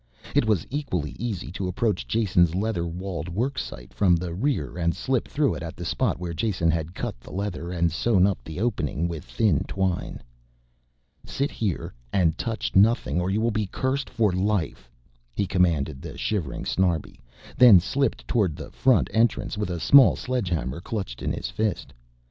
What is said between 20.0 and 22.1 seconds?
sledge hammer clutched in his fist.